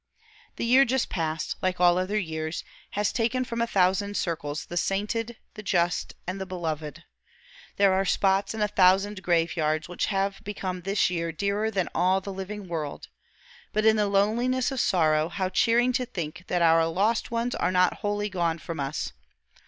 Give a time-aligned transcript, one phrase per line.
[0.55, 2.63] The year just past, like all other years,
[2.97, 7.03] has taken from a thousand circles the sainted, the just, and the beloved;
[7.77, 12.19] there are spots in a thousand graveyards which have become this year dearer than all
[12.19, 13.09] the living world;
[13.73, 17.71] but in the loneliness of sorrow how cheering to think that our lost ones are
[17.71, 19.11] not wholly gone from us!